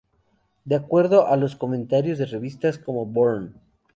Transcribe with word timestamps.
De 0.65 0.73
acuerdo 0.73 1.27
a 1.27 1.37
los 1.37 1.55
comentarios 1.55 2.17
de 2.17 2.25
revistas 2.25 2.79
como 2.79 3.05
Burn! 3.05 3.53